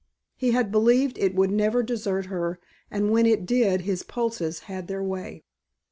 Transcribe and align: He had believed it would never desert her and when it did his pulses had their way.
He 0.35 0.49
had 0.49 0.71
believed 0.71 1.19
it 1.19 1.35
would 1.35 1.51
never 1.51 1.83
desert 1.83 2.25
her 2.25 2.59
and 2.89 3.11
when 3.11 3.27
it 3.27 3.45
did 3.45 3.81
his 3.81 4.01
pulses 4.01 4.61
had 4.61 4.87
their 4.87 5.03
way. 5.03 5.43